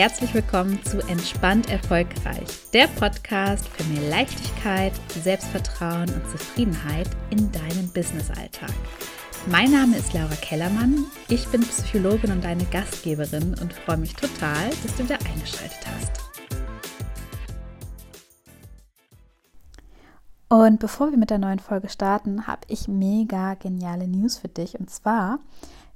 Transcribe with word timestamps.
herzlich 0.00 0.32
willkommen 0.32 0.82
zu 0.82 0.98
Entspannt 1.08 1.68
Erfolgreich, 1.68 2.70
der 2.72 2.86
Podcast 2.86 3.68
für 3.68 3.84
mehr 3.84 4.08
Leichtigkeit, 4.08 4.94
Selbstvertrauen 5.10 6.08
und 6.08 6.26
Zufriedenheit 6.30 7.06
in 7.28 7.52
deinem 7.52 7.86
Businessalltag. 7.92 8.72
Mein 9.50 9.70
Name 9.70 9.98
ist 9.98 10.14
Laura 10.14 10.34
Kellermann, 10.36 11.04
ich 11.28 11.46
bin 11.48 11.60
Psychologin 11.60 12.32
und 12.32 12.42
deine 12.42 12.64
Gastgeberin 12.64 13.54
und 13.60 13.74
freue 13.74 13.98
mich 13.98 14.14
total, 14.14 14.70
dass 14.70 14.96
du 14.96 15.04
wieder 15.04 15.18
eingeschaltet 15.18 15.86
hast. 15.86 16.30
Und 20.48 20.80
bevor 20.80 21.10
wir 21.10 21.18
mit 21.18 21.28
der 21.28 21.36
neuen 21.36 21.58
Folge 21.58 21.90
starten, 21.90 22.46
habe 22.46 22.62
ich 22.68 22.88
mega 22.88 23.52
geniale 23.52 24.08
News 24.08 24.38
für 24.38 24.48
dich. 24.48 24.80
Und 24.80 24.88
zwar 24.88 25.40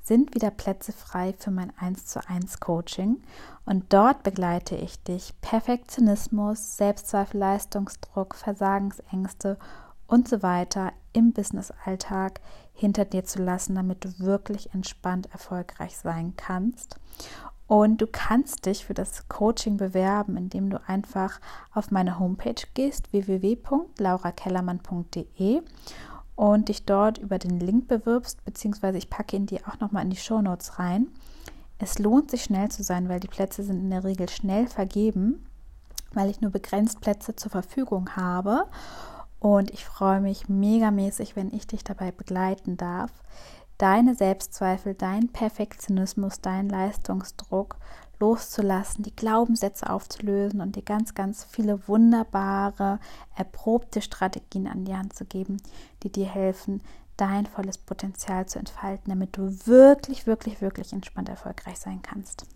sind 0.04 0.34
wieder 0.34 0.50
Plätze 0.50 0.92
frei 0.92 1.34
für 1.36 1.50
mein 1.50 1.72
1 1.78 2.06
zu 2.06 2.26
1 2.28 2.60
Coaching 2.60 3.22
und 3.64 3.92
dort 3.92 4.22
begleite 4.22 4.76
ich 4.76 5.02
dich 5.02 5.34
Perfektionismus, 5.40 6.76
Selbstzweifel, 6.76 7.40
Leistungsdruck, 7.40 8.34
Versagensängste 8.34 9.58
und 10.06 10.28
so 10.28 10.42
weiter 10.42 10.92
im 11.14 11.32
Business-Alltag 11.32 12.40
hinter 12.74 13.06
dir 13.06 13.24
zu 13.24 13.42
lassen, 13.42 13.74
damit 13.74 14.04
du 14.04 14.18
wirklich 14.18 14.74
entspannt 14.74 15.32
erfolgreich 15.32 15.96
sein 15.96 16.34
kannst. 16.36 17.00
Und 17.66 18.02
du 18.02 18.06
kannst 18.06 18.66
dich 18.66 18.84
für 18.84 18.92
das 18.92 19.26
Coaching 19.28 19.78
bewerben, 19.78 20.36
indem 20.36 20.68
du 20.68 20.78
einfach 20.86 21.40
auf 21.72 21.90
meine 21.90 22.18
Homepage 22.18 22.62
gehst, 22.74 23.10
www.laurakellermann.de 23.12 25.62
und 26.36 26.68
dich 26.68 26.84
dort 26.84 27.18
über 27.18 27.38
den 27.38 27.60
Link 27.60 27.88
bewirbst, 27.88 28.44
beziehungsweise 28.44 28.98
ich 28.98 29.10
packe 29.10 29.36
ihn 29.36 29.46
dir 29.46 29.60
auch 29.68 29.78
nochmal 29.80 30.04
in 30.04 30.10
die 30.10 30.16
Show 30.16 30.40
Notes 30.40 30.78
rein. 30.78 31.08
Es 31.78 31.98
lohnt 31.98 32.30
sich 32.30 32.44
schnell 32.44 32.70
zu 32.70 32.82
sein, 32.82 33.08
weil 33.08 33.20
die 33.20 33.28
Plätze 33.28 33.62
sind 33.62 33.80
in 33.80 33.90
der 33.90 34.04
Regel 34.04 34.28
schnell 34.28 34.66
vergeben, 34.66 35.46
weil 36.12 36.30
ich 36.30 36.40
nur 36.40 36.50
begrenzt 36.50 37.00
Plätze 37.00 37.36
zur 37.36 37.50
Verfügung 37.50 38.16
habe. 38.16 38.66
Und 39.40 39.70
ich 39.72 39.84
freue 39.84 40.20
mich 40.20 40.48
megamäßig, 40.48 41.36
wenn 41.36 41.52
ich 41.52 41.66
dich 41.66 41.84
dabei 41.84 42.12
begleiten 42.12 42.76
darf, 42.76 43.10
deine 43.78 44.14
Selbstzweifel, 44.14 44.94
dein 44.94 45.28
Perfektionismus, 45.28 46.40
dein 46.40 46.68
Leistungsdruck 46.68 47.76
loszulassen, 48.20 49.02
die 49.02 49.14
Glaubenssätze 49.14 49.90
aufzulösen 49.90 50.60
und 50.60 50.76
dir 50.76 50.82
ganz, 50.82 51.14
ganz 51.14 51.44
viele 51.44 51.86
wunderbare, 51.88 52.98
erprobte 53.36 54.02
Strategien 54.02 54.66
an 54.66 54.84
die 54.84 54.96
Hand 54.96 55.14
zu 55.14 55.24
geben, 55.24 55.58
die 56.02 56.10
dir 56.10 56.26
helfen, 56.26 56.80
dein 57.16 57.46
volles 57.46 57.78
Potenzial 57.78 58.46
zu 58.46 58.58
entfalten, 58.58 59.10
damit 59.10 59.36
du 59.36 59.66
wirklich, 59.66 60.26
wirklich, 60.26 60.60
wirklich 60.60 60.92
entspannt 60.92 61.28
erfolgreich 61.28 61.78
sein 61.78 62.02
kannst. 62.02 62.46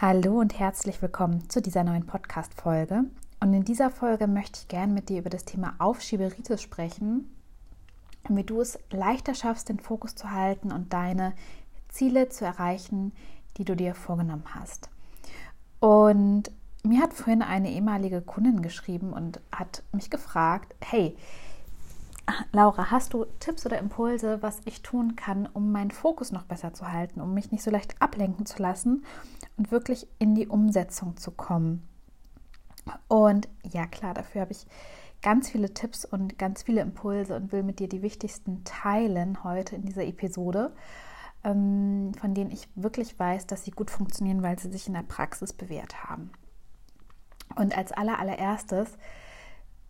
Hallo 0.00 0.40
und 0.40 0.58
herzlich 0.58 1.00
willkommen 1.00 1.48
zu 1.48 1.62
dieser 1.62 1.84
neuen 1.84 2.06
Podcast-Folge. 2.06 3.04
Und 3.40 3.54
in 3.54 3.64
dieser 3.64 3.90
Folge 3.90 4.26
möchte 4.26 4.60
ich 4.60 4.68
gerne 4.68 4.92
mit 4.92 5.08
dir 5.08 5.18
über 5.18 5.30
das 5.30 5.44
Thema 5.44 5.74
Aufschieberitis 5.78 6.62
sprechen 6.62 7.34
und 8.28 8.36
wie 8.36 8.44
du 8.44 8.60
es 8.60 8.78
leichter 8.90 9.34
schaffst, 9.34 9.68
den 9.68 9.80
Fokus 9.80 10.14
zu 10.14 10.30
halten 10.30 10.70
und 10.72 10.92
deine 10.92 11.34
Ziele 11.88 12.28
zu 12.28 12.44
erreichen, 12.44 13.12
die 13.56 13.64
du 13.64 13.76
dir 13.76 13.94
vorgenommen 13.94 14.44
hast. 14.54 14.88
Und 15.80 16.50
mir 16.84 17.02
hat 17.02 17.12
vorhin 17.12 17.42
eine 17.42 17.70
ehemalige 17.70 18.20
Kundin 18.20 18.62
geschrieben 18.62 19.12
und 19.12 19.40
hat 19.52 19.82
mich 19.92 20.10
gefragt, 20.10 20.74
hey, 20.80 21.16
Laura, 22.52 22.90
hast 22.90 23.14
du 23.14 23.26
Tipps 23.40 23.66
oder 23.66 23.78
Impulse, 23.78 24.42
was 24.42 24.60
ich 24.64 24.82
tun 24.82 25.16
kann, 25.16 25.46
um 25.52 25.72
meinen 25.72 25.90
Fokus 25.90 26.32
noch 26.32 26.44
besser 26.44 26.72
zu 26.72 26.90
halten, 26.90 27.20
um 27.20 27.34
mich 27.34 27.50
nicht 27.50 27.62
so 27.62 27.70
leicht 27.70 28.00
ablenken 28.00 28.46
zu 28.46 28.62
lassen 28.62 29.04
und 29.56 29.70
wirklich 29.70 30.06
in 30.18 30.34
die 30.34 30.46
Umsetzung 30.46 31.16
zu 31.16 31.30
kommen? 31.30 31.86
Und 33.08 33.48
ja, 33.70 33.86
klar, 33.86 34.14
dafür 34.14 34.42
habe 34.42 34.52
ich 34.52 34.66
ganz 35.20 35.50
viele 35.50 35.72
Tipps 35.72 36.04
und 36.04 36.38
ganz 36.38 36.64
viele 36.64 36.80
Impulse 36.80 37.36
und 37.36 37.52
will 37.52 37.62
mit 37.62 37.78
dir 37.78 37.88
die 37.88 38.02
wichtigsten 38.02 38.64
teilen 38.64 39.44
heute 39.44 39.76
in 39.76 39.84
dieser 39.84 40.04
Episode. 40.04 40.72
Ähm, 41.44 42.12
von 42.20 42.34
denen 42.34 42.50
ich 42.50 42.68
wirklich 42.76 43.18
weiß, 43.18 43.46
dass 43.46 43.64
sie 43.64 43.72
gut 43.72 43.90
funktionieren, 43.90 44.42
weil 44.42 44.58
sie 44.58 44.70
sich 44.70 44.86
in 44.86 44.94
der 44.94 45.02
Praxis 45.02 45.52
bewährt 45.52 46.04
haben. 46.04 46.30
Und 47.56 47.76
als 47.76 47.92
aller, 47.92 48.18
allererstes 48.18 48.96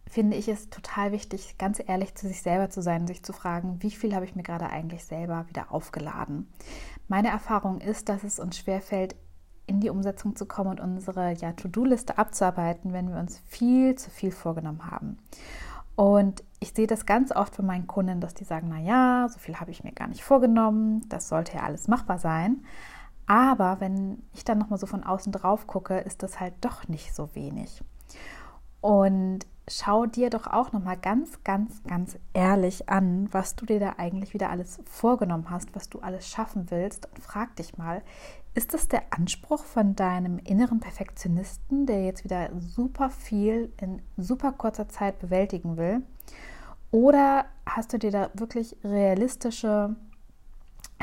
finde 0.08 0.36
ich 0.36 0.48
es 0.48 0.68
total 0.68 1.12
wichtig, 1.12 1.56
ganz 1.58 1.82
ehrlich 1.84 2.14
zu 2.14 2.28
sich 2.28 2.42
selber 2.42 2.68
zu 2.68 2.82
sein, 2.82 3.06
sich 3.06 3.22
zu 3.22 3.32
fragen, 3.32 3.82
wie 3.82 3.90
viel 3.90 4.14
habe 4.14 4.24
ich 4.24 4.34
mir 4.34 4.42
gerade 4.42 4.68
eigentlich 4.68 5.04
selber 5.04 5.46
wieder 5.48 5.72
aufgeladen. 5.72 6.52
Meine 7.08 7.28
Erfahrung 7.28 7.80
ist, 7.80 8.08
dass 8.08 8.24
es 8.24 8.38
uns 8.38 8.58
schwerfällt, 8.58 9.16
in 9.66 9.80
die 9.80 9.90
Umsetzung 9.90 10.36
zu 10.36 10.44
kommen 10.44 10.70
und 10.70 10.80
unsere 10.80 11.32
ja, 11.34 11.52
To-Do-Liste 11.52 12.18
abzuarbeiten, 12.18 12.92
wenn 12.92 13.10
wir 13.10 13.18
uns 13.18 13.38
viel 13.46 13.94
zu 13.94 14.10
viel 14.10 14.32
vorgenommen 14.32 14.90
haben. 14.90 15.18
Und 15.94 16.42
ich 16.60 16.72
sehe 16.72 16.86
das 16.86 17.06
ganz 17.06 17.32
oft 17.32 17.56
von 17.56 17.66
meinen 17.66 17.86
Kunden, 17.86 18.20
dass 18.20 18.34
die 18.34 18.44
sagen, 18.44 18.68
na 18.70 18.78
ja, 18.78 19.28
so 19.28 19.38
viel 19.38 19.60
habe 19.60 19.70
ich 19.70 19.84
mir 19.84 19.92
gar 19.92 20.08
nicht 20.08 20.24
vorgenommen, 20.24 21.06
das 21.08 21.28
sollte 21.28 21.56
ja 21.56 21.62
alles 21.62 21.88
machbar 21.88 22.18
sein. 22.18 22.64
Aber 23.26 23.80
wenn 23.80 24.22
ich 24.32 24.44
dann 24.44 24.58
nochmal 24.58 24.78
so 24.78 24.86
von 24.86 25.04
außen 25.04 25.32
drauf 25.32 25.66
gucke, 25.66 25.98
ist 25.98 26.22
das 26.22 26.40
halt 26.40 26.54
doch 26.60 26.88
nicht 26.88 27.14
so 27.14 27.34
wenig. 27.34 27.82
Und 28.80 29.46
schau 29.68 30.06
dir 30.06 30.28
doch 30.28 30.46
auch 30.46 30.72
nochmal 30.72 30.96
ganz, 30.96 31.42
ganz, 31.44 31.82
ganz 31.84 32.18
ehrlich 32.32 32.88
an, 32.88 33.28
was 33.32 33.54
du 33.54 33.64
dir 33.64 33.78
da 33.78 33.94
eigentlich 33.96 34.34
wieder 34.34 34.50
alles 34.50 34.80
vorgenommen 34.84 35.50
hast, 35.50 35.74
was 35.74 35.88
du 35.88 36.00
alles 36.00 36.28
schaffen 36.28 36.70
willst 36.70 37.06
und 37.06 37.22
frag 37.22 37.54
dich 37.56 37.78
mal, 37.78 38.02
ist 38.54 38.74
das 38.74 38.88
der 38.88 39.02
Anspruch 39.10 39.64
von 39.64 39.96
deinem 39.96 40.38
inneren 40.38 40.80
Perfektionisten, 40.80 41.86
der 41.86 42.04
jetzt 42.04 42.24
wieder 42.24 42.50
super 42.60 43.08
viel 43.08 43.72
in 43.80 44.02
super 44.16 44.52
kurzer 44.52 44.88
Zeit 44.88 45.18
bewältigen 45.18 45.76
will? 45.76 46.02
Oder 46.90 47.46
hast 47.64 47.92
du 47.92 47.98
dir 47.98 48.10
da 48.10 48.30
wirklich 48.34 48.76
realistische 48.84 49.96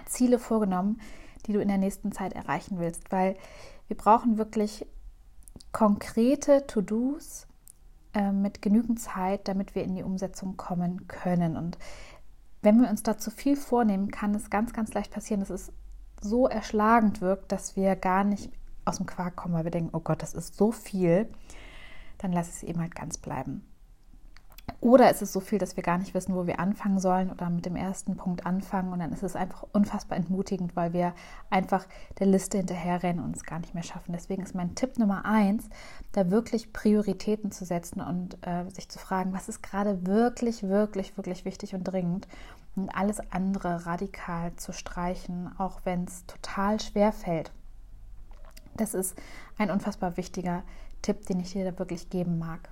Ziele 0.06 0.38
vorgenommen, 0.38 1.02
die 1.48 1.54
du 1.54 1.60
in 1.60 1.68
der 1.68 1.80
nächsten 1.80 2.12
Zeit 2.12 2.34
erreichen 2.34 2.78
willst? 2.78 3.12
Weil 3.12 3.36
wir 3.88 3.98
brauchen 3.98 4.38
wirklich 4.38 4.86
konkrete 5.72 6.68
To-Dos 6.68 7.48
äh, 8.14 8.32
mit 8.32 8.62
genügend 8.62 9.00
Zeit, 9.00 9.48
damit 9.48 9.74
wir 9.74 9.84
in 9.84 9.96
die 9.96 10.04
Umsetzung 10.04 10.58
kommen 10.58 11.08
können. 11.08 11.58
Und 11.58 11.80
wenn 12.62 12.80
wir 12.80 12.90
uns 12.90 13.02
da 13.02 13.18
zu 13.18 13.32
viel 13.32 13.56
vornehmen, 13.56 14.12
kann 14.12 14.36
es 14.36 14.52
ganz, 14.52 14.74
ganz 14.74 14.94
leicht 14.94 15.12
passieren, 15.12 15.40
dass 15.40 15.50
es 15.50 15.72
so 16.22 16.48
erschlagend 16.48 17.22
wirkt, 17.22 17.52
dass 17.52 17.76
wir 17.76 17.96
gar 17.96 18.24
nicht 18.24 18.52
aus 18.86 18.98
dem 18.98 19.06
Quark 19.06 19.36
kommen, 19.36 19.54
weil 19.54 19.64
wir 19.64 19.72
denken, 19.72 19.96
oh 19.96 20.00
Gott, 20.00 20.22
das 20.22 20.34
ist 20.34 20.56
so 20.56 20.72
viel, 20.72 21.30
dann 22.18 22.32
lass 22.32 22.50
es 22.50 22.64
eben 22.64 22.80
halt 22.80 22.96
ganz 22.96 23.18
bleiben. 23.18 23.66
Oder 24.82 25.10
ist 25.10 25.22
es 25.22 25.32
so 25.34 25.40
viel, 25.40 25.60
dass 25.60 25.76
wir 25.76 25.84
gar 25.84 25.98
nicht 25.98 26.14
wissen, 26.14 26.36
wo 26.36 26.48
wir 26.48 26.60
anfangen 26.60 27.00
sollen 27.00 27.32
oder 27.32 27.50
mit 27.50 27.66
dem 27.66 27.76
ersten 27.76 28.18
Punkt 28.18 28.46
anfangen 28.46 28.92
und 28.92 29.00
dann 29.00 29.12
ist 29.12 29.24
es 29.24 29.36
einfach 29.36 29.66
unfassbar 29.74 30.18
entmutigend, 30.18 30.76
weil 30.76 30.94
wir 30.94 31.14
einfach 31.50 31.86
der 32.20 32.28
Liste 32.28 32.58
hinterherrennen 32.58 33.24
und 33.24 33.36
es 33.36 33.44
gar 33.44 33.60
nicht 33.60 33.74
mehr 33.74 33.84
schaffen. 33.84 34.14
Deswegen 34.14 34.44
ist 34.44 34.56
mein 34.56 34.76
Tipp 34.76 34.98
Nummer 34.98 35.26
eins, 35.26 35.70
da 36.12 36.32
wirklich 36.32 36.74
Prioritäten 36.74 37.52
zu 37.52 37.66
setzen 37.66 38.02
und 38.02 38.38
äh, 38.46 38.70
sich 38.70 38.90
zu 38.90 39.00
fragen, 39.00 39.34
was 39.34 39.50
ist 39.50 39.62
gerade 39.64 40.06
wirklich, 40.06 40.64
wirklich, 40.64 41.16
wirklich 41.18 41.46
wichtig 41.46 41.76
und 41.76 41.84
dringend 41.84 42.28
und 42.76 42.90
alles 42.90 43.20
andere 43.32 43.86
radikal 43.86 44.56
zu 44.56 44.74
streichen, 44.74 45.50
auch 45.58 45.82
wenn 45.84 46.06
es 46.06 46.26
total 46.26 46.80
schwer 46.80 47.12
fällt. 47.12 47.52
Das 48.76 48.94
ist 48.94 49.16
ein 49.58 49.72
unfassbar 49.72 50.18
wichtiger 50.18 50.64
Tipp, 51.02 51.26
den 51.26 51.40
ich 51.40 51.52
dir 51.52 51.70
da 51.70 51.78
wirklich 51.80 52.10
geben 52.10 52.40
mag. 52.40 52.70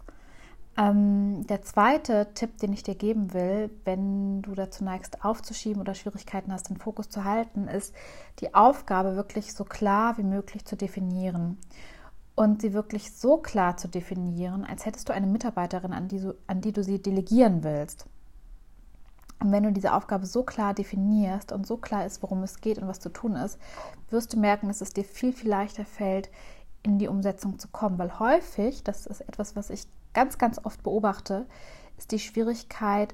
Ähm, 0.78 1.48
der 1.48 1.64
zweite 1.64 2.28
Tipp, 2.36 2.60
den 2.60 2.72
ich 2.72 2.84
dir 2.84 2.94
geben 2.94 3.34
will, 3.34 3.72
wenn 3.84 4.44
du 4.44 4.54
dazu 4.54 4.84
neigst, 4.84 5.26
aufzuschieben 5.26 5.82
oder 5.82 5.96
Schwierigkeiten 5.96 6.54
hast, 6.54 6.70
den 6.70 6.78
Fokus 6.78 7.10
zu 7.10 7.24
halten, 7.24 7.68
ist, 7.68 7.96
die 8.40 8.54
Aufgabe 8.54 9.16
wirklich 9.16 9.54
so 9.54 9.64
klar 9.64 10.18
wie 10.20 10.24
möglich 10.24 10.66
zu 10.66 10.76
definieren. 10.76 11.58
Und 12.36 12.62
sie 12.62 12.74
wirklich 12.74 13.12
so 13.12 13.38
klar 13.38 13.78
zu 13.78 13.88
definieren, 13.88 14.64
als 14.64 14.86
hättest 14.86 15.10
du 15.10 15.14
eine 15.14 15.26
Mitarbeiterin, 15.26 15.94
an 15.94 16.08
die, 16.08 16.30
an 16.46 16.62
die 16.62 16.72
du 16.72 16.84
sie 16.84 17.02
delegieren 17.02 17.64
willst. 17.64 18.06
Und 19.40 19.52
wenn 19.52 19.64
du 19.64 19.72
diese 19.72 19.94
Aufgabe 19.94 20.28
so 20.28 20.44
klar 20.44 20.76
definierst 20.76 21.52
und 21.52 21.66
so 21.66 21.78
klar 21.78 22.06
ist, 22.06 22.22
worum 22.22 22.44
es 22.44 22.62
geht 22.62 22.78
und 22.78 22.88
was 22.88 23.00
zu 23.00 23.10
tun 23.10 23.36
ist, 23.36 23.58
wirst 24.12 24.34
du 24.34 24.40
merken, 24.40 24.68
dass 24.68 24.82
es 24.82 24.94
dir 24.94 25.04
viel, 25.04 25.34
viel 25.34 25.50
leichter 25.50 25.86
fällt, 25.86 26.30
in 26.84 27.00
die 27.00 27.08
Umsetzung 27.08 27.58
zu 27.58 27.68
kommen. 27.68 27.98
Weil 27.98 28.20
häufig, 28.20 28.84
das 28.84 29.08
ist 29.08 29.22
etwas, 29.22 29.56
was 29.56 29.72
ich 29.72 29.88
ganz, 30.18 30.40
ganz 30.40 30.60
oft 30.64 30.82
beobachte, 30.82 31.46
ist 31.96 32.12
die 32.12 32.18
Schwierigkeit, 32.18 33.14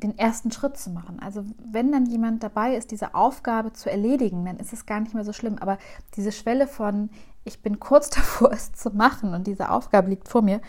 den 0.00 0.16
ersten 0.16 0.52
Schritt 0.52 0.76
zu 0.76 0.88
machen. 0.88 1.18
Also 1.20 1.44
wenn 1.72 1.90
dann 1.90 2.06
jemand 2.06 2.44
dabei 2.44 2.76
ist, 2.76 2.92
diese 2.92 3.16
Aufgabe 3.16 3.72
zu 3.72 3.90
erledigen, 3.90 4.44
dann 4.44 4.58
ist 4.58 4.72
es 4.72 4.86
gar 4.86 5.00
nicht 5.00 5.14
mehr 5.14 5.24
so 5.24 5.32
schlimm. 5.32 5.58
Aber 5.58 5.78
diese 6.14 6.30
Schwelle 6.30 6.68
von, 6.68 7.10
ich 7.42 7.60
bin 7.60 7.80
kurz 7.80 8.08
davor, 8.16 8.52
es 8.52 8.72
zu 8.72 8.90
machen 8.90 9.34
und 9.34 9.48
diese 9.48 9.72
Aufgabe 9.72 10.10
liegt 10.10 10.28
vor 10.28 10.42
mir, 10.42 10.60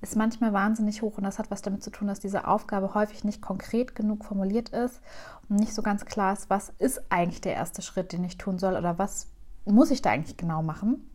ist 0.00 0.16
manchmal 0.16 0.54
wahnsinnig 0.54 1.02
hoch 1.02 1.18
und 1.18 1.24
das 1.24 1.38
hat 1.38 1.50
was 1.50 1.60
damit 1.60 1.82
zu 1.82 1.90
tun, 1.90 2.08
dass 2.08 2.18
diese 2.18 2.48
Aufgabe 2.48 2.94
häufig 2.94 3.24
nicht 3.24 3.42
konkret 3.42 3.94
genug 3.94 4.24
formuliert 4.24 4.70
ist 4.70 5.02
und 5.50 5.60
nicht 5.60 5.74
so 5.74 5.82
ganz 5.82 6.06
klar 6.06 6.32
ist, 6.32 6.48
was 6.48 6.72
ist 6.78 7.02
eigentlich 7.10 7.42
der 7.42 7.52
erste 7.52 7.82
Schritt, 7.82 8.14
den 8.14 8.24
ich 8.24 8.38
tun 8.38 8.58
soll 8.58 8.76
oder 8.76 8.96
was 8.96 9.26
muss 9.66 9.90
ich 9.90 10.00
da 10.00 10.08
eigentlich 10.08 10.38
genau 10.38 10.62
machen? 10.62 11.07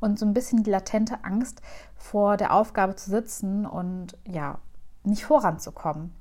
Und 0.00 0.18
so 0.18 0.26
ein 0.26 0.34
bisschen 0.34 0.62
die 0.62 0.70
latente 0.70 1.24
Angst 1.24 1.62
vor 1.96 2.36
der 2.36 2.52
Aufgabe 2.52 2.94
zu 2.96 3.10
sitzen 3.10 3.66
und 3.66 4.16
ja, 4.26 4.58
nicht 5.04 5.24
voranzukommen. 5.24 6.12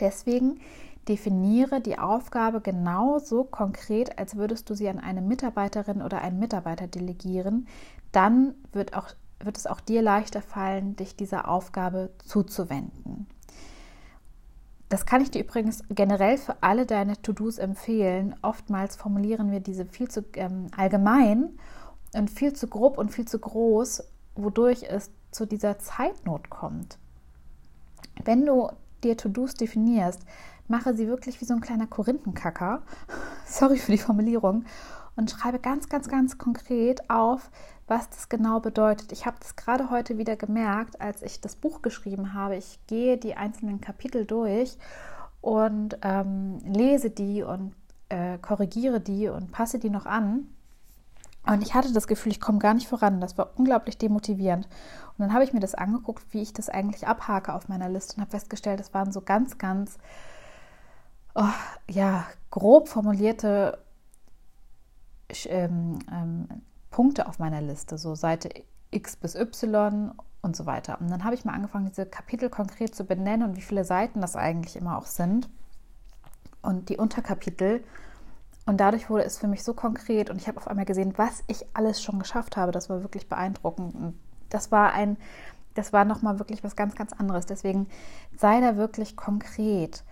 Deswegen 0.00 0.60
definiere 1.08 1.80
die 1.80 1.98
Aufgabe 1.98 2.60
genauso 2.60 3.44
konkret, 3.44 4.18
als 4.18 4.36
würdest 4.36 4.70
du 4.70 4.74
sie 4.74 4.88
an 4.88 4.98
eine 4.98 5.20
Mitarbeiterin 5.20 6.02
oder 6.02 6.20
einen 6.20 6.38
Mitarbeiter 6.38 6.86
delegieren. 6.86 7.66
Dann 8.12 8.54
wird, 8.72 8.94
auch, 8.94 9.08
wird 9.40 9.56
es 9.56 9.66
auch 9.66 9.80
dir 9.80 10.02
leichter 10.02 10.42
fallen, 10.42 10.96
dich 10.96 11.16
dieser 11.16 11.48
Aufgabe 11.48 12.10
zuzuwenden. 12.24 13.26
Das 14.88 15.06
kann 15.06 15.22
ich 15.22 15.30
dir 15.30 15.42
übrigens 15.42 15.82
generell 15.88 16.36
für 16.36 16.62
alle 16.62 16.84
deine 16.84 17.20
To-Dos 17.22 17.56
empfehlen. 17.56 18.36
Oftmals 18.42 18.94
formulieren 18.94 19.50
wir 19.50 19.60
diese 19.60 19.86
viel 19.86 20.08
zu 20.08 20.22
ähm, 20.34 20.66
allgemein 20.76 21.58
und 22.14 22.30
viel 22.30 22.52
zu 22.52 22.66
grob 22.66 22.98
und 22.98 23.10
viel 23.10 23.26
zu 23.26 23.38
groß, 23.38 24.04
wodurch 24.34 24.84
es 24.88 25.10
zu 25.30 25.46
dieser 25.46 25.78
Zeitnot 25.78 26.50
kommt. 26.50 26.98
Wenn 28.24 28.46
du 28.46 28.68
dir 29.02 29.16
To-Dos 29.16 29.54
definierst, 29.54 30.22
mache 30.68 30.94
sie 30.94 31.08
wirklich 31.08 31.40
wie 31.40 31.44
so 31.44 31.54
ein 31.54 31.60
kleiner 31.60 31.86
Korinthenkacker. 31.86 32.82
Sorry 33.46 33.78
für 33.78 33.92
die 33.92 33.98
Formulierung. 33.98 34.64
Und 35.14 35.30
schreibe 35.30 35.58
ganz, 35.58 35.90
ganz, 35.90 36.08
ganz 36.08 36.38
konkret 36.38 37.10
auf, 37.10 37.50
was 37.86 38.08
das 38.08 38.30
genau 38.30 38.60
bedeutet. 38.60 39.12
Ich 39.12 39.26
habe 39.26 39.36
das 39.40 39.56
gerade 39.56 39.90
heute 39.90 40.16
wieder 40.16 40.36
gemerkt, 40.36 41.00
als 41.02 41.20
ich 41.22 41.42
das 41.42 41.56
Buch 41.56 41.82
geschrieben 41.82 42.32
habe. 42.32 42.56
Ich 42.56 42.78
gehe 42.86 43.18
die 43.18 43.34
einzelnen 43.36 43.82
Kapitel 43.82 44.24
durch 44.24 44.78
und 45.42 45.98
ähm, 46.02 46.60
lese 46.64 47.10
die 47.10 47.42
und 47.42 47.74
äh, 48.08 48.38
korrigiere 48.38 49.00
die 49.00 49.28
und 49.28 49.52
passe 49.52 49.78
die 49.78 49.90
noch 49.90 50.06
an. 50.06 50.48
Und 51.44 51.62
ich 51.62 51.74
hatte 51.74 51.92
das 51.92 52.06
Gefühl, 52.06 52.32
ich 52.32 52.40
komme 52.40 52.58
gar 52.58 52.74
nicht 52.74 52.88
voran. 52.88 53.20
Das 53.20 53.36
war 53.36 53.50
unglaublich 53.56 53.98
demotivierend. 53.98 54.66
Und 54.66 55.18
dann 55.18 55.32
habe 55.32 55.44
ich 55.44 55.52
mir 55.52 55.60
das 55.60 55.74
angeguckt, 55.74 56.24
wie 56.30 56.42
ich 56.42 56.52
das 56.52 56.68
eigentlich 56.68 57.06
abhake 57.06 57.52
auf 57.52 57.68
meiner 57.68 57.88
Liste 57.88 58.16
und 58.16 58.20
habe 58.22 58.30
festgestellt, 58.30 58.80
es 58.80 58.94
waren 58.94 59.12
so 59.12 59.20
ganz, 59.20 59.58
ganz 59.58 59.98
oh, 61.34 61.44
ja, 61.88 62.26
grob 62.50 62.88
formulierte 62.88 63.78
ähm, 65.46 65.98
ähm, 66.10 66.48
Punkte 66.90 67.26
auf 67.26 67.38
meiner 67.38 67.60
Liste, 67.60 67.98
so 67.98 68.14
Seite 68.14 68.50
X 68.90 69.16
bis 69.16 69.34
Y 69.34 70.12
und 70.42 70.56
so 70.56 70.66
weiter. 70.66 71.00
Und 71.00 71.10
dann 71.10 71.24
habe 71.24 71.34
ich 71.34 71.44
mal 71.44 71.54
angefangen, 71.54 71.86
diese 71.86 72.06
Kapitel 72.06 72.50
konkret 72.50 72.94
zu 72.94 73.04
benennen 73.04 73.48
und 73.48 73.56
wie 73.56 73.62
viele 73.62 73.84
Seiten 73.84 74.20
das 74.20 74.36
eigentlich 74.36 74.76
immer 74.76 74.98
auch 74.98 75.06
sind 75.06 75.48
und 76.60 76.88
die 76.88 76.98
Unterkapitel. 76.98 77.82
Und 78.64 78.78
dadurch 78.78 79.10
wurde 79.10 79.24
es 79.24 79.38
für 79.38 79.48
mich 79.48 79.64
so 79.64 79.74
konkret 79.74 80.30
und 80.30 80.36
ich 80.36 80.46
habe 80.46 80.58
auf 80.58 80.68
einmal 80.68 80.84
gesehen, 80.84 81.14
was 81.16 81.42
ich 81.48 81.66
alles 81.74 82.02
schon 82.02 82.18
geschafft 82.18 82.56
habe. 82.56 82.72
Das 82.72 82.88
war 82.88 83.02
wirklich 83.02 83.28
beeindruckend. 83.28 83.94
Und 83.94 84.18
das 84.50 84.70
war 84.70 84.92
ein, 84.92 85.16
das 85.74 85.92
war 85.92 86.04
nochmal 86.04 86.38
wirklich 86.38 86.62
was 86.62 86.76
ganz, 86.76 86.94
ganz 86.94 87.12
anderes. 87.12 87.46
Deswegen 87.46 87.88
sei 88.36 88.60
da 88.60 88.76
wirklich 88.76 89.16
konkret 89.16 90.04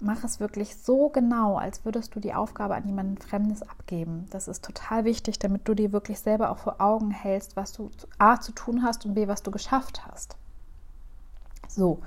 mach 0.00 0.24
es 0.24 0.40
wirklich 0.40 0.76
so 0.76 1.10
genau, 1.10 1.56
als 1.56 1.84
würdest 1.84 2.14
du 2.14 2.20
die 2.20 2.34
Aufgabe 2.34 2.74
an 2.74 2.86
jemanden 2.86 3.18
Fremdes 3.18 3.62
abgeben. 3.62 4.26
Das 4.30 4.48
ist 4.48 4.64
total 4.64 5.04
wichtig, 5.04 5.38
damit 5.38 5.68
du 5.68 5.74
dir 5.74 5.92
wirklich 5.92 6.20
selber 6.20 6.50
auch 6.50 6.58
vor 6.58 6.80
Augen 6.80 7.10
hältst, 7.10 7.54
was 7.56 7.72
du 7.72 7.90
A 8.18 8.40
zu 8.40 8.52
tun 8.52 8.82
hast 8.82 9.04
und 9.04 9.14
B, 9.14 9.28
was 9.28 9.42
du 9.42 9.50
geschafft 9.50 10.06
hast. 10.06 10.36
So, 11.68 12.00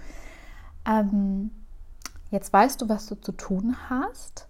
ähm, 0.85 1.51
jetzt 2.31 2.51
weißt 2.51 2.81
du, 2.81 2.89
was 2.89 3.05
du 3.05 3.15
zu 3.15 3.31
tun 3.31 3.75
hast, 3.89 4.47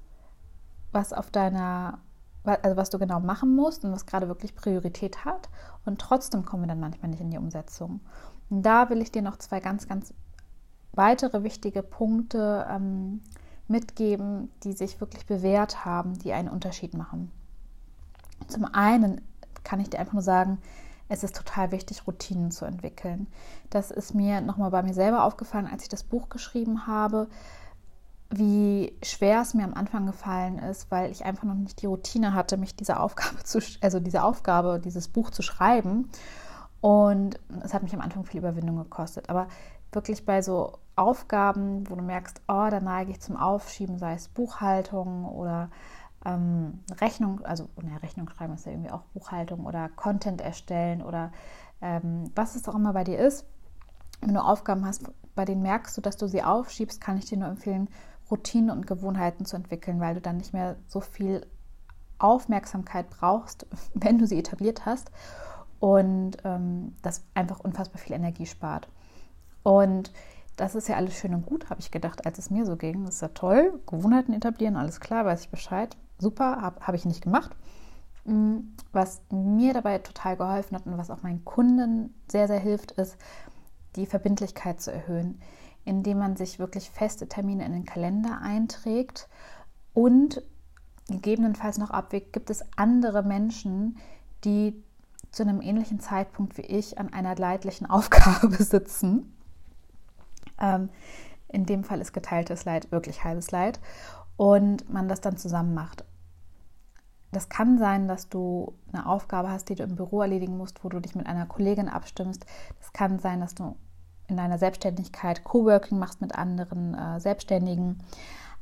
was 0.93 1.13
auf 1.13 1.31
deiner, 1.31 1.99
also 2.43 2.77
was 2.77 2.89
du 2.89 2.99
genau 2.99 3.19
machen 3.19 3.55
musst 3.55 3.83
und 3.85 3.91
was 3.91 4.05
gerade 4.05 4.27
wirklich 4.27 4.55
Priorität 4.55 5.25
hat. 5.25 5.49
Und 5.85 5.99
trotzdem 5.99 6.45
kommen 6.45 6.63
wir 6.63 6.67
dann 6.67 6.79
manchmal 6.79 7.09
nicht 7.09 7.21
in 7.21 7.31
die 7.31 7.37
Umsetzung. 7.37 8.01
Und 8.49 8.63
da 8.63 8.89
will 8.89 9.01
ich 9.01 9.11
dir 9.11 9.21
noch 9.21 9.37
zwei 9.37 9.59
ganz, 9.59 9.87
ganz 9.87 10.13
weitere 10.93 11.43
wichtige 11.43 11.83
Punkte 11.83 12.67
ähm, 12.69 13.21
mitgeben, 13.67 14.51
die 14.63 14.73
sich 14.73 15.01
wirklich 15.01 15.25
bewährt 15.25 15.85
haben, 15.85 16.17
die 16.19 16.33
einen 16.33 16.49
Unterschied 16.49 16.93
machen. 16.93 17.31
Zum 18.47 18.65
einen 18.65 19.21
kann 19.63 19.79
ich 19.79 19.89
dir 19.89 19.99
einfach 19.99 20.13
nur 20.13 20.21
sagen, 20.21 20.59
es 21.09 21.23
ist 21.23 21.35
total 21.35 21.71
wichtig, 21.71 22.07
Routinen 22.07 22.51
zu 22.51 22.65
entwickeln. 22.65 23.27
Das 23.69 23.91
ist 23.91 24.13
mir 24.13 24.41
nochmal 24.41 24.71
bei 24.71 24.83
mir 24.83 24.93
selber 24.93 25.23
aufgefallen, 25.23 25.67
als 25.67 25.83
ich 25.83 25.89
das 25.89 26.03
Buch 26.03 26.29
geschrieben 26.29 26.87
habe, 26.87 27.27
wie 28.37 28.97
schwer 29.03 29.41
es 29.41 29.53
mir 29.53 29.63
am 29.63 29.73
Anfang 29.73 30.05
gefallen 30.05 30.57
ist, 30.57 30.89
weil 30.89 31.11
ich 31.11 31.25
einfach 31.25 31.43
noch 31.43 31.55
nicht 31.55 31.81
die 31.81 31.85
Routine 31.85 32.33
hatte, 32.33 32.57
mich 32.57 32.75
dieser 32.75 33.01
Aufgabe 33.01 33.43
zu, 33.43 33.59
also 33.81 33.99
diese 33.99 34.23
Aufgabe, 34.23 34.81
dieses 34.83 35.07
Buch 35.07 35.29
zu 35.29 35.41
schreiben. 35.41 36.09
Und 36.81 37.39
es 37.63 37.73
hat 37.73 37.83
mich 37.83 37.93
am 37.93 38.01
Anfang 38.01 38.25
viel 38.25 38.39
Überwindung 38.39 38.77
gekostet. 38.77 39.29
Aber 39.29 39.47
wirklich 39.91 40.25
bei 40.25 40.41
so 40.41 40.79
Aufgaben, 40.95 41.89
wo 41.89 41.95
du 41.95 42.03
merkst, 42.03 42.41
oh, 42.47 42.67
da 42.69 42.79
neige 42.79 43.11
ich 43.11 43.21
zum 43.21 43.37
Aufschieben, 43.37 43.97
sei 43.97 44.13
es 44.13 44.27
Buchhaltung 44.27 45.25
oder 45.25 45.69
ähm, 46.25 46.79
Rechnung, 46.99 47.43
also 47.43 47.69
ne, 47.81 48.01
Rechnung 48.01 48.29
schreiben 48.29 48.53
ist 48.53 48.65
ja 48.65 48.71
irgendwie 48.71 48.91
auch 48.91 49.03
Buchhaltung 49.13 49.65
oder 49.65 49.89
Content 49.89 50.41
erstellen 50.41 51.01
oder 51.01 51.31
ähm, 51.81 52.31
was 52.35 52.55
es 52.55 52.67
auch 52.67 52.75
immer 52.75 52.93
bei 52.93 53.03
dir 53.03 53.19
ist. 53.19 53.45
Wenn 54.21 54.33
du 54.33 54.43
Aufgaben 54.43 54.85
hast, 54.85 55.03
bei 55.35 55.45
denen 55.45 55.61
merkst 55.61 55.97
du, 55.97 56.01
dass 56.01 56.17
du 56.17 56.27
sie 56.27 56.43
aufschiebst, 56.43 57.01
kann 57.01 57.17
ich 57.17 57.25
dir 57.25 57.37
nur 57.37 57.49
empfehlen, 57.49 57.89
Routinen 58.29 58.69
und 58.69 58.87
Gewohnheiten 58.87 59.45
zu 59.45 59.55
entwickeln, 59.55 59.99
weil 59.99 60.15
du 60.15 60.21
dann 60.21 60.37
nicht 60.37 60.53
mehr 60.53 60.77
so 60.87 61.01
viel 61.01 61.45
Aufmerksamkeit 62.19 63.09
brauchst, 63.09 63.67
wenn 63.93 64.17
du 64.17 64.27
sie 64.27 64.39
etabliert 64.39 64.85
hast 64.85 65.11
und 65.79 66.37
ähm, 66.43 66.95
das 67.01 67.23
einfach 67.33 67.59
unfassbar 67.59 67.99
viel 67.99 68.15
Energie 68.15 68.45
spart. 68.45 68.87
Und 69.63 70.11
das 70.55 70.75
ist 70.75 70.87
ja 70.87 70.97
alles 70.97 71.15
schön 71.15 71.33
und 71.33 71.45
gut, 71.45 71.69
habe 71.69 71.81
ich 71.81 71.91
gedacht, 71.91 72.25
als 72.25 72.37
es 72.37 72.49
mir 72.49 72.65
so 72.65 72.75
ging. 72.75 73.05
Das 73.05 73.15
ist 73.15 73.21
ja 73.21 73.29
toll. 73.29 73.81
Gewohnheiten 73.87 74.33
etablieren, 74.33 74.75
alles 74.75 74.99
klar, 74.99 75.25
weiß 75.25 75.41
ich 75.41 75.49
Bescheid. 75.49 75.97
Super, 76.19 76.61
habe 76.61 76.85
hab 76.85 76.95
ich 76.95 77.05
nicht 77.05 77.23
gemacht. 77.23 77.55
Mm, 78.25 78.59
was 78.91 79.21
mir 79.31 79.73
dabei 79.73 79.97
total 79.99 80.37
geholfen 80.37 80.77
hat 80.77 80.85
und 80.85 80.97
was 80.97 81.09
auch 81.09 81.23
meinen 81.23 81.43
Kunden 81.43 82.13
sehr, 82.31 82.47
sehr 82.47 82.59
hilft, 82.59 82.91
ist, 82.91 83.17
die 83.95 84.05
Verbindlichkeit 84.05 84.81
zu 84.81 84.91
erhöhen, 84.91 85.41
indem 85.85 86.19
man 86.19 86.35
sich 86.35 86.59
wirklich 86.59 86.89
feste 86.89 87.27
Termine 87.27 87.65
in 87.65 87.73
den 87.73 87.85
Kalender 87.85 88.41
einträgt 88.41 89.27
und 89.93 90.41
gegebenenfalls 91.09 91.77
noch 91.77 91.91
abwägt, 91.91 92.33
gibt 92.33 92.49
es 92.49 92.63
andere 92.77 93.23
Menschen, 93.23 93.97
die 94.43 94.81
zu 95.31 95.43
einem 95.43 95.61
ähnlichen 95.61 95.99
Zeitpunkt 95.99 96.57
wie 96.57 96.61
ich 96.61 96.97
an 96.97 97.11
einer 97.11 97.35
leidlichen 97.35 97.85
Aufgabe 97.89 98.63
sitzen 98.63 99.33
ähm, 100.59 100.89
in 101.49 101.65
dem 101.65 101.83
Fall 101.83 102.01
ist 102.01 102.13
geteiltes 102.13 102.65
Leid 102.65 102.91
wirklich 102.91 103.23
halbes 103.23 103.51
Leid 103.51 103.79
und 104.37 104.91
man 104.91 105.07
das 105.07 105.21
dann 105.21 105.37
zusammen 105.37 105.73
macht. 105.73 106.03
Das 107.31 107.49
kann 107.49 107.77
sein, 107.77 108.07
dass 108.07 108.29
du 108.29 108.73
eine 108.91 109.07
Aufgabe 109.07 109.49
hast, 109.49 109.69
die 109.69 109.75
du 109.75 109.83
im 109.83 109.95
Büro 109.95 110.21
erledigen 110.21 110.57
musst, 110.57 110.83
wo 110.83 110.89
du 110.89 110.99
dich 110.99 111.15
mit 111.15 111.25
einer 111.25 111.47
Kollegin 111.47 111.89
abstimmst. 111.89 112.45
Das 112.79 112.93
kann 112.93 113.19
sein, 113.19 113.39
dass 113.39 113.55
du 113.55 113.75
in 114.27 114.37
deiner 114.37 114.57
Selbstständigkeit 114.57 115.43
Coworking 115.43 115.99
machst 115.99 116.21
mit 116.21 116.35
anderen 116.35 116.93
äh, 116.93 117.19
Selbstständigen. 117.19 118.03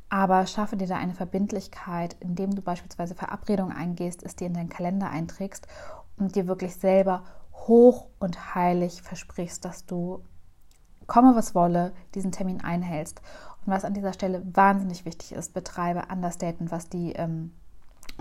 Aber 0.08 0.46
schaffe 0.46 0.76
dir 0.76 0.86
da 0.86 0.96
eine 0.96 1.14
Verbindlichkeit, 1.14 2.16
indem 2.20 2.54
du 2.54 2.60
beispielsweise 2.60 3.14
Verabredungen 3.14 3.74
eingehst, 3.74 4.22
es 4.22 4.36
dir 4.36 4.46
in 4.46 4.54
deinen 4.54 4.68
Kalender 4.68 5.08
einträgst 5.08 5.66
und 6.18 6.36
dir 6.36 6.46
wirklich 6.46 6.76
selber 6.76 7.24
hoch 7.52 8.08
und 8.18 8.54
heilig 8.54 9.02
versprichst, 9.02 9.64
dass 9.64 9.86
du 9.86 10.22
komme 11.06 11.34
was 11.34 11.54
wolle, 11.54 11.92
diesen 12.14 12.32
Termin 12.32 12.60
einhältst. 12.60 13.22
Und 13.64 13.72
was 13.72 13.84
an 13.84 13.94
dieser 13.94 14.12
Stelle 14.12 14.42
wahnsinnig 14.54 15.04
wichtig 15.04 15.32
ist, 15.32 15.54
betreibe 15.54 16.04
Understatement, 16.10 16.72
was 16.72 16.88
die 16.88 17.12
ähm, 17.12 17.52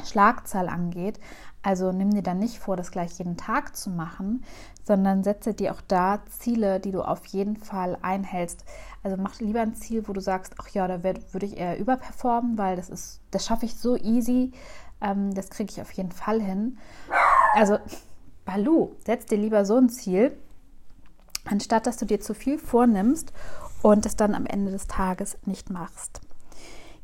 Schlagzahl 0.05 0.69
angeht. 0.69 1.19
Also 1.63 1.91
nimm 1.91 2.09
dir 2.11 2.23
dann 2.23 2.39
nicht 2.39 2.57
vor, 2.57 2.75
das 2.75 2.91
gleich 2.91 3.19
jeden 3.19 3.38
Tag 3.38 3.75
zu 3.75 3.91
machen, 3.91 4.43
sondern 4.83 5.23
setze 5.23 5.53
dir 5.53 5.73
auch 5.73 5.81
da 5.88 6.21
Ziele, 6.25 6.79
die 6.79 6.91
du 6.91 7.03
auf 7.03 7.25
jeden 7.27 7.55
Fall 7.55 7.97
einhältst. 8.01 8.65
Also 9.03 9.17
mach 9.21 9.39
lieber 9.39 9.61
ein 9.61 9.75
Ziel, 9.75 10.07
wo 10.07 10.13
du 10.13 10.21
sagst, 10.21 10.55
ach 10.59 10.69
ja, 10.69 10.88
da 10.88 11.03
würde 11.03 11.45
ich 11.45 11.57
eher 11.57 11.77
überperformen, 11.77 12.57
weil 12.57 12.75
das 12.75 12.89
ist, 12.89 13.21
das 13.29 13.45
schaffe 13.45 13.65
ich 13.65 13.75
so 13.75 13.95
easy, 13.95 14.51
ähm, 15.01 15.33
das 15.35 15.50
kriege 15.50 15.71
ich 15.71 15.81
auf 15.81 15.91
jeden 15.91 16.11
Fall 16.11 16.41
hin. 16.41 16.77
Also 17.53 17.77
Balu, 18.45 18.95
setz 19.05 19.25
dir 19.27 19.38
lieber 19.38 19.63
so 19.65 19.77
ein 19.77 19.89
Ziel, 19.89 20.35
anstatt 21.45 21.85
dass 21.85 21.97
du 21.97 22.05
dir 22.05 22.19
zu 22.19 22.33
viel 22.33 22.57
vornimmst 22.57 23.33
und 23.83 24.05
es 24.07 24.15
dann 24.15 24.33
am 24.33 24.47
Ende 24.47 24.71
des 24.71 24.88
Tages 24.88 25.38
nicht 25.45 25.69
machst. 25.69 26.21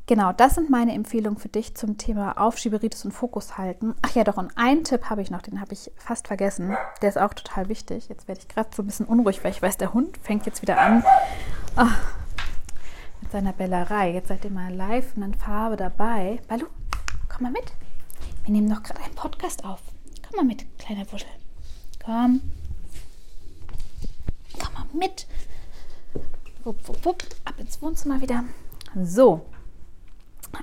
Genau, 0.08 0.32
das 0.32 0.54
sind 0.54 0.70
meine 0.70 0.94
Empfehlungen 0.94 1.38
für 1.38 1.50
dich 1.50 1.74
zum 1.74 1.98
Thema 1.98 2.38
Aufschieberitis 2.38 3.04
und 3.04 3.12
Fokus 3.12 3.58
halten. 3.58 3.94
Ach 4.00 4.14
ja, 4.14 4.24
doch, 4.24 4.38
und 4.38 4.50
einen 4.56 4.82
Tipp 4.82 5.10
habe 5.10 5.20
ich 5.20 5.30
noch, 5.30 5.42
den 5.42 5.60
habe 5.60 5.74
ich 5.74 5.92
fast 5.96 6.28
vergessen. 6.28 6.74
Der 7.02 7.10
ist 7.10 7.18
auch 7.18 7.34
total 7.34 7.68
wichtig. 7.68 8.08
Jetzt 8.08 8.26
werde 8.26 8.40
ich 8.40 8.48
gerade 8.48 8.70
so 8.74 8.82
ein 8.82 8.86
bisschen 8.86 9.04
unruhig, 9.04 9.44
weil 9.44 9.50
ich 9.50 9.60
weiß, 9.60 9.76
der 9.76 9.92
Hund 9.92 10.16
fängt 10.22 10.46
jetzt 10.46 10.62
wieder 10.62 10.80
an 10.80 11.04
oh, 11.76 11.84
mit 13.20 13.30
seiner 13.32 13.52
Bellerei. 13.52 14.14
Jetzt 14.14 14.28
seid 14.28 14.46
ihr 14.46 14.50
mal 14.50 14.72
live 14.72 15.14
und 15.14 15.24
in 15.24 15.34
Farbe 15.34 15.76
dabei. 15.76 16.40
Balu, 16.48 16.64
komm 17.28 17.42
mal 17.42 17.52
mit. 17.52 17.70
Wir 18.46 18.52
nehmen 18.54 18.66
noch 18.66 18.82
gerade 18.82 19.02
einen 19.02 19.14
Podcast 19.14 19.66
auf. 19.66 19.82
Komm 20.26 20.36
mal 20.36 20.46
mit, 20.46 20.64
kleiner 20.78 21.04
Wuschel. 21.12 21.28
Komm. 22.02 22.40
Komm 24.58 24.72
mal 24.72 24.86
mit. 24.94 25.26
Wupp, 26.64 26.88
wupp, 26.88 27.04
wupp. 27.04 27.24
Ab 27.44 27.56
ins 27.58 27.82
Wohnzimmer 27.82 28.22
wieder. 28.22 28.44
So. 29.04 29.44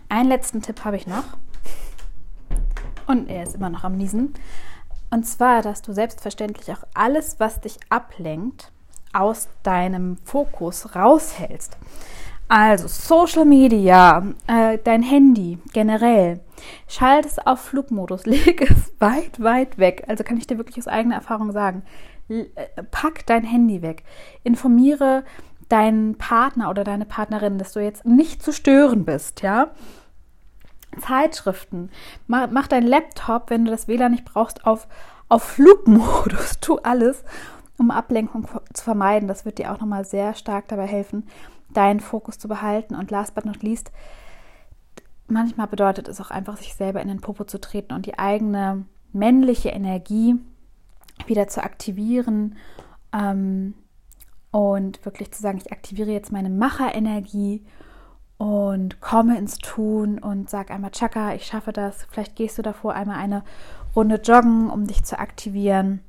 Einen 0.10 0.30
letzten 0.30 0.62
Tipp 0.62 0.84
habe 0.86 0.98
ich 0.98 1.08
noch. 1.08 1.24
Und 3.08 3.30
er 3.30 3.44
ist 3.44 3.56
immer 3.56 3.70
noch 3.70 3.84
am 3.84 3.98
Niesen. 3.98 4.34
Und 5.12 5.26
zwar, 5.26 5.62
dass 5.62 5.82
du 5.82 5.94
selbstverständlich 5.94 6.72
auch 6.72 6.84
alles, 6.94 7.40
was 7.40 7.62
dich 7.62 7.78
ablenkt, 7.90 8.72
aus 9.14 9.48
deinem 9.64 10.18
Fokus 10.18 10.96
raushältst. 10.96 11.78
Also 12.48 12.88
Social 12.88 13.46
Media, 13.46 14.24
äh, 14.46 14.78
dein 14.84 15.02
Handy 15.02 15.58
generell, 15.74 16.42
schalt 16.88 17.26
es 17.26 17.40
auf 17.40 17.60
Flugmodus, 17.60 18.26
leg 18.26 18.62
es 18.70 18.94
weit, 19.00 19.42
weit 19.42 19.78
weg. 19.78 20.04
Also 20.08 20.24
kann 20.24 20.38
ich 20.38 20.46
dir 20.46 20.58
wirklich 20.58 20.78
aus 20.78 20.88
eigener 20.88 21.16
Erfahrung 21.16 21.52
sagen. 21.52 21.84
L 22.28 22.52
äh, 22.56 22.84
pack 22.84 23.26
dein 23.26 23.44
Handy 23.44 23.82
weg. 23.82 24.04
Informiere 24.44 25.24
deinen 25.70 26.18
Partner 26.18 26.70
oder 26.70 26.84
deine 26.84 27.06
Partnerin, 27.06 27.58
dass 27.58 27.74
du 27.74 27.80
jetzt 27.80 28.06
nicht 28.06 28.44
zu 28.44 28.52
stören 28.52 29.06
bist, 29.06 29.42
ja. 29.42 29.72
Zeitschriften. 31.00 31.90
Mach, 32.28 32.50
mach 32.52 32.68
dein 32.68 32.86
Laptop, 32.86 33.50
wenn 33.50 33.66
du 33.66 33.72
das 33.72 33.88
WLAN 33.88 34.12
nicht 34.12 34.26
brauchst, 34.26 34.66
auf, 34.66 34.88
auf 35.28 35.44
Flugmodus. 35.44 36.60
Tu 36.62 36.78
alles, 36.78 37.24
um 37.78 37.92
Ablenkung 37.92 38.48
zu 38.74 38.84
vermeiden. 38.84 39.28
Das 39.28 39.46
wird 39.46 39.58
dir 39.58 39.74
auch 39.74 39.80
nochmal 39.80 40.06
sehr 40.06 40.34
stark 40.36 40.68
dabei 40.68 40.88
helfen, 40.88 41.28
deinen 41.74 42.00
Fokus 42.00 42.38
zu 42.38 42.48
behalten. 42.48 42.96
Und 42.96 43.12
last 43.12 43.36
but 43.36 43.46
not 43.46 43.62
least, 43.62 43.92
manchmal 45.28 45.68
bedeutet 45.68 46.08
es 46.08 46.22
auch 46.22 46.32
einfach, 46.32 46.58
sich 46.58 46.76
selber 46.76 47.02
in 47.02 47.08
den 47.08 47.22
Popo 47.22 47.44
zu 47.44 47.60
treten 47.60 47.94
und 47.94 48.06
die 48.06 48.18
eigene 48.18 48.86
männliche 49.12 49.70
Energie 49.70 50.36
wieder 51.26 51.48
zu 51.48 51.64
aktivieren 51.64 52.58
ähm, 53.14 53.74
und 54.56 55.04
wirklich 55.04 55.34
zu 55.34 55.42
sagen, 55.42 55.58
ich 55.58 55.74
aktiviere 55.74 56.12
jetzt 56.12 56.32
meine 56.32 56.50
Macherenergie 56.50 57.66
und 58.38 59.02
komme 59.02 59.38
ins 59.38 59.58
Tun 59.58 60.18
und 60.18 60.50
sag 60.50 60.72
einmal 60.72 60.92
Chaka, 60.92 61.34
ich 61.34 61.46
schaffe 61.46 61.74
das. 61.74 62.08
Vielleicht 62.10 62.38
gehst 62.38 62.58
du 62.58 62.62
davor 62.62 62.94
einmal 62.94 63.18
eine 63.18 63.44
Runde 63.98 64.16
joggen, 64.16 64.70
um 64.70 64.88
dich 64.88 65.04
zu 65.04 65.20
aktivieren. 65.20 66.00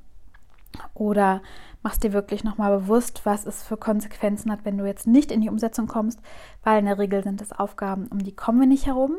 Oder 0.95 1.43
machst 1.83 2.05
dir 2.05 2.13
wirklich 2.13 2.45
nochmal 2.45 2.79
bewusst, 2.79 3.23
was 3.25 3.47
es 3.47 3.65
für 3.65 3.77
Konsequenzen 3.77 4.53
hat, 4.53 4.61
wenn 4.63 4.79
du 4.79 4.87
jetzt 4.87 5.09
nicht 5.09 5.33
in 5.33 5.41
die 5.41 5.51
Umsetzung 5.51 5.89
kommst, 5.89 6.21
weil 6.63 6.79
in 6.79 6.87
der 6.87 6.99
Regel 6.99 7.25
sind 7.25 7.41
es 7.41 7.51
Aufgaben, 7.51 8.07
um 8.13 8.21
die 8.21 8.37
kommen 8.37 8.61
wir 8.61 8.69
nicht 8.69 8.87
herum. 8.87 9.17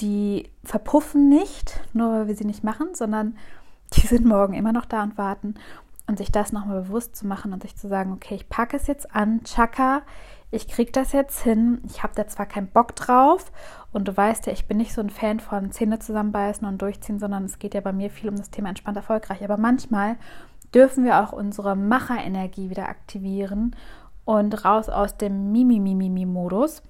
Die 0.00 0.52
verpuffen 0.62 1.28
nicht, 1.28 1.80
nur 1.94 2.12
weil 2.12 2.28
wir 2.28 2.36
sie 2.36 2.44
nicht 2.44 2.62
machen, 2.62 2.94
sondern 2.94 3.36
die 3.94 4.00
sind 4.06 4.24
morgen 4.24 4.54
immer 4.54 4.72
noch 4.72 4.84
da 4.84 5.02
und 5.02 5.18
warten. 5.18 5.54
Und 6.06 6.18
sich 6.18 6.30
das 6.30 6.52
nochmal 6.52 6.82
bewusst 6.82 7.16
zu 7.16 7.26
machen 7.26 7.52
und 7.52 7.62
sich 7.62 7.76
zu 7.76 7.88
sagen, 7.88 8.12
okay, 8.12 8.34
ich 8.34 8.48
packe 8.48 8.76
es 8.76 8.86
jetzt 8.86 9.14
an, 9.14 9.42
Chaka, 9.44 10.02
ich 10.50 10.68
kriege 10.68 10.92
das 10.92 11.12
jetzt 11.12 11.42
hin. 11.42 11.80
Ich 11.86 12.02
habe 12.02 12.14
da 12.14 12.28
zwar 12.28 12.46
keinen 12.46 12.68
Bock 12.68 12.94
drauf 12.94 13.50
und 13.92 14.06
du 14.06 14.16
weißt 14.16 14.46
ja, 14.46 14.52
ich 14.52 14.66
bin 14.66 14.76
nicht 14.76 14.92
so 14.92 15.00
ein 15.00 15.10
Fan 15.10 15.40
von 15.40 15.72
Zähne 15.72 15.98
zusammenbeißen 15.98 16.66
und 16.66 16.80
durchziehen, 16.80 17.18
sondern 17.18 17.44
es 17.44 17.58
geht 17.58 17.74
ja 17.74 17.80
bei 17.80 17.92
mir 17.92 18.10
viel 18.10 18.28
um 18.28 18.36
das 18.36 18.50
Thema 18.50 18.68
entspannt 18.68 18.96
erfolgreich. 18.96 19.42
Aber 19.42 19.56
manchmal 19.56 20.16
dürfen 20.74 21.04
wir 21.04 21.22
auch 21.22 21.32
unsere 21.32 21.74
Macherenergie 21.74 22.70
wieder 22.70 22.88
aktivieren 22.88 23.74
und 24.24 24.64
raus 24.64 24.88
aus 24.88 25.16
dem 25.16 25.52
Mimi-Mimi-Modus 25.52 26.82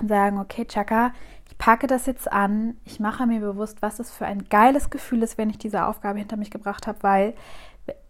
und 0.00 0.08
sagen, 0.08 0.38
okay, 0.38 0.64
Chaka, 0.64 1.12
ich 1.48 1.56
packe 1.58 1.86
das 1.86 2.06
jetzt 2.06 2.30
an, 2.32 2.76
ich 2.84 2.98
mache 2.98 3.26
mir 3.26 3.40
bewusst, 3.40 3.82
was 3.82 4.00
es 4.00 4.10
für 4.10 4.26
ein 4.26 4.48
geiles 4.48 4.90
Gefühl 4.90 5.22
ist, 5.22 5.38
wenn 5.38 5.50
ich 5.50 5.58
diese 5.58 5.86
Aufgabe 5.86 6.18
hinter 6.18 6.36
mich 6.36 6.50
gebracht 6.50 6.86
habe, 6.86 6.98
weil 7.02 7.34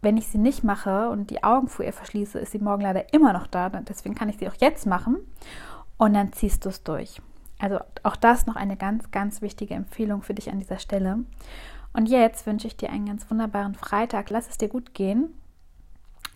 wenn 0.03 0.17
ich 0.17 0.29
sie 0.29 0.39
nicht 0.39 0.65
mache 0.65 1.09
und 1.09 1.31
die 1.31 1.43
Augen 1.43 1.69
vor 1.69 1.85
ihr 1.85 1.93
verschließe, 1.93 2.39
ist 2.39 2.53
sie 2.53 2.59
morgen 2.59 2.83
leider 2.83 3.13
immer 3.13 3.33
noch 3.33 3.47
da. 3.47 3.69
Deswegen 3.71 4.15
kann 4.15 4.29
ich 4.29 4.39
sie 4.39 4.49
auch 4.49 4.57
jetzt 4.59 4.87
machen 4.87 5.19
und 5.97 6.15
dann 6.15 6.33
ziehst 6.33 6.65
du 6.65 6.69
es 6.69 6.83
durch. 6.83 7.21
Also 7.59 7.79
auch 8.03 8.17
das 8.17 8.47
noch 8.47 8.57
eine 8.57 8.77
ganz, 8.77 9.11
ganz 9.11 9.41
wichtige 9.41 9.75
Empfehlung 9.75 10.23
für 10.23 10.35
dich 10.35 10.51
an 10.51 10.59
dieser 10.59 10.79
Stelle. 10.79 11.21
Und 11.93 12.07
jetzt 12.09 12.47
wünsche 12.47 12.67
ich 12.67 12.77
dir 12.77 12.91
einen 12.91 13.07
ganz 13.07 13.31
wunderbaren 13.31 13.75
Freitag. 13.75 14.31
Lass 14.31 14.49
es 14.49 14.59
dir 14.59 14.69
gut 14.69 14.95
gehen. 14.95 15.33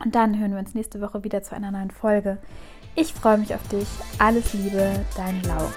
Und 0.03 0.15
dann 0.15 0.39
hören 0.39 0.53
wir 0.53 0.61
uns 0.61 0.75
nächste 0.75 1.01
Woche 1.01 1.25
wieder 1.25 1.43
zu 1.43 1.57
einer 1.57 1.73
neuen 1.73 1.91
Folge. 1.91 2.39
Ich 2.95 3.13
freue 3.13 3.39
mich 3.39 3.55
auf 3.55 3.67
dich. 3.69 3.89
Alles 4.19 4.55
Liebe, 4.55 5.05
dein 5.17 5.43
Laura. 5.43 5.73